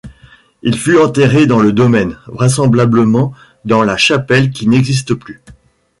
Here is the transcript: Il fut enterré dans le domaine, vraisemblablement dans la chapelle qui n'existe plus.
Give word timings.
Il 0.63 0.77
fut 0.79 0.97
enterré 0.97 1.45
dans 1.45 1.59
le 1.61 1.73
domaine, 1.73 2.17
vraisemblablement 2.25 3.35
dans 3.65 3.83
la 3.83 3.97
chapelle 3.97 4.49
qui 4.49 4.67
n'existe 4.67 5.13
plus. 5.13 5.39